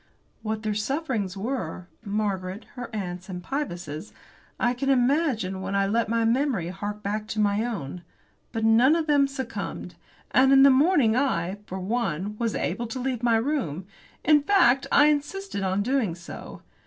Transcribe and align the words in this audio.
What 0.41 0.63
their 0.63 0.73
sufferings 0.73 1.37
were 1.37 1.87
Margaret's, 2.03 2.65
her 2.73 2.89
aunt's, 2.91 3.29
and 3.29 3.43
Pybus's 3.43 4.11
I 4.59 4.73
can 4.73 4.89
imagine 4.89 5.61
when 5.61 5.75
I 5.75 5.85
let 5.85 6.09
memory 6.09 6.69
hark 6.69 7.03
back 7.03 7.27
to 7.27 7.39
my 7.39 7.63
own. 7.63 8.01
But 8.51 8.65
none 8.65 8.95
of 8.95 9.05
them 9.05 9.27
succumbed. 9.27 9.93
And 10.31 10.51
in 10.51 10.63
the 10.63 10.71
morning 10.71 11.15
I, 11.15 11.59
for 11.67 11.77
one, 11.79 12.35
was 12.39 12.55
able 12.55 12.87
to 12.87 12.99
leave 12.99 13.21
my 13.21 13.37
room; 13.37 13.85
in 14.25 14.41
fact, 14.41 14.87
I 14.91 15.05
insisted 15.05 15.61
on 15.61 15.83
doing 15.83 16.15
so. 16.15 16.63